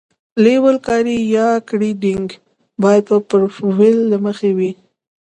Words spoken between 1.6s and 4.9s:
ګریډینګ باید د پروفیل له مخې وي